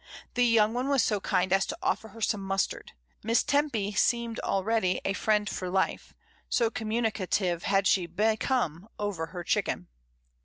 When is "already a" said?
4.39-5.13